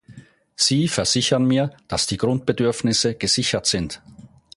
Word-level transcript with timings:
Sie 0.55 0.87
versichern 0.87 1.45
mir, 1.45 1.75
dass 1.87 2.07
die 2.07 2.17
Grundbedürfnisse 2.17 3.13
gesichert 3.13 3.67
sind. 3.67 4.01